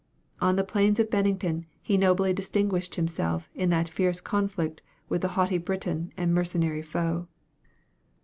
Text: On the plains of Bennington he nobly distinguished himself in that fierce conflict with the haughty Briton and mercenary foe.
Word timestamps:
On 0.39 0.55
the 0.55 0.63
plains 0.63 0.99
of 0.99 1.11
Bennington 1.11 1.67
he 1.79 1.95
nobly 1.95 2.33
distinguished 2.33 2.95
himself 2.95 3.51
in 3.53 3.69
that 3.69 3.87
fierce 3.87 4.19
conflict 4.19 4.81
with 5.09 5.21
the 5.21 5.27
haughty 5.37 5.59
Briton 5.59 6.11
and 6.17 6.33
mercenary 6.33 6.81
foe. 6.81 7.27